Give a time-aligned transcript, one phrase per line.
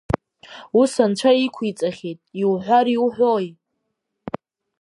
[0.79, 3.47] Ус Анцәа иқәиҵахьеит, иуҳәар иуҳәои…